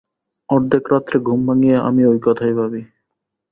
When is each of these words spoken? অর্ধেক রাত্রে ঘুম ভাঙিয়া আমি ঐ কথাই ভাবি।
অর্ধেক 0.49 0.83
রাত্রে 0.93 1.17
ঘুম 1.19 1.39
ভাঙিয়া 1.47 1.77
আমি 1.81 2.01
ঐ 2.05 2.13
কথাই 2.25 2.53
ভাবি। 2.53 2.81